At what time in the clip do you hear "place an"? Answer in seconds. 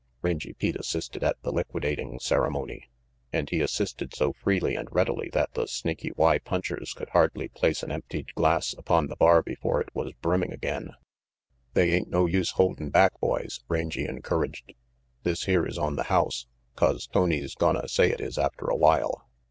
7.49-7.91